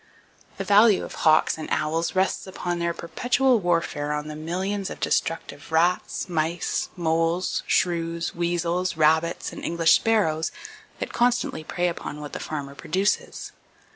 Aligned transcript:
The 0.57 0.63
value 0.63 1.03
of 1.05 1.13
hawks 1.29 1.59
and 1.59 1.69
owls 1.71 2.15
rests 2.15 2.47
upon 2.47 2.79
their 2.79 2.91
perpetual 2.91 3.59
warfare 3.59 4.13
on 4.13 4.29
the 4.29 4.35
millions 4.35 4.89
of 4.89 4.99
destructive 4.99 5.71
rats, 5.71 6.27
mice, 6.27 6.89
moles, 6.95 7.61
shrews, 7.67 8.33
weasels, 8.33 8.97
rabbits 8.97 9.53
and 9.53 9.63
English 9.63 9.91
sparrows 9.93 10.51
that 10.97 11.13
constantly 11.13 11.63
prey 11.63 11.87
upon 11.87 12.19
what 12.19 12.33
the 12.33 12.39
farmer 12.39 12.73
produces. 12.73 13.51